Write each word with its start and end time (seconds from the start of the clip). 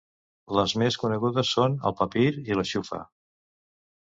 Les 0.59 0.71
més 0.83 0.97
conegudes 1.03 1.51
són 1.57 1.75
el 1.91 1.95
papir 2.01 2.25
i 2.53 2.59
la 2.61 2.65
xufa. 2.71 3.03